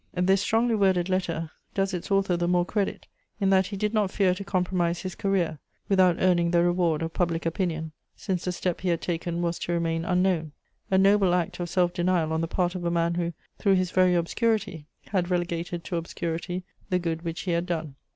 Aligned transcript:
This 0.15 0.41
strongly 0.41 0.73
worded 0.73 1.09
letter 1.09 1.51
does 1.75 1.93
its 1.93 2.09
author 2.09 2.35
the 2.35 2.47
more 2.47 2.65
credit 2.65 3.05
in 3.39 3.51
that 3.51 3.67
he 3.67 3.77
did 3.77 3.93
not 3.93 4.09
fear 4.09 4.33
to 4.33 4.43
compromise 4.43 5.01
his 5.03 5.13
career, 5.13 5.59
without 5.89 6.17
earning 6.19 6.49
the 6.49 6.63
reward 6.63 7.03
of 7.03 7.13
public 7.13 7.45
opinion, 7.45 7.91
since 8.15 8.43
the 8.45 8.51
step 8.51 8.81
he 8.81 8.89
had 8.89 8.99
taken 8.99 9.43
was 9.43 9.59
to 9.59 9.73
remain 9.73 10.03
unknown: 10.03 10.53
a 10.89 10.97
noble 10.97 11.35
act 11.35 11.59
of 11.59 11.69
self 11.69 11.93
denial 11.93 12.33
on 12.33 12.41
the 12.41 12.47
part 12.47 12.73
of 12.73 12.83
a 12.83 12.89
man 12.89 13.13
who, 13.13 13.33
through 13.59 13.75
his 13.75 13.91
very 13.91 14.15
obscurity, 14.15 14.87
had 15.09 15.29
relegated 15.29 15.83
to 15.83 15.97
obscurity 15.97 16.63
the 16.89 16.97
good 16.97 17.21
which 17.21 17.41
he 17.41 17.51
had 17.51 17.67
done. 17.67 17.93